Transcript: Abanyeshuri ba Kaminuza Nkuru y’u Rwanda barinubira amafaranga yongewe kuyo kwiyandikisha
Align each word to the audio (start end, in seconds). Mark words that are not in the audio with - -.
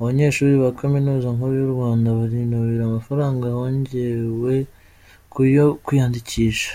Abanyeshuri 0.00 0.52
ba 0.62 0.70
Kaminuza 0.78 1.26
Nkuru 1.34 1.52
y’u 1.60 1.72
Rwanda 1.74 2.16
barinubira 2.18 2.82
amafaranga 2.84 3.44
yongewe 3.54 4.54
kuyo 5.32 5.66
kwiyandikisha 5.84 6.66